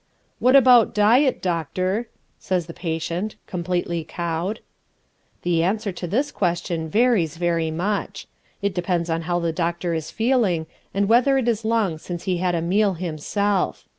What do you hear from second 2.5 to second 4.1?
the patient, completely